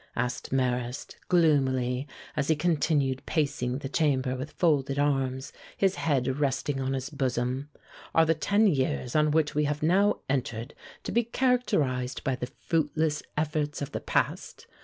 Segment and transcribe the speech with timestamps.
[0.15, 6.81] asked Marrast, gloomily, as he continued pacing the chamber with folded arms, his head resting
[6.81, 7.69] on his bosom.
[8.15, 12.47] "Are the ten years on which we have now entered to be characterized by the
[12.65, 14.65] fruitless efforts of the past?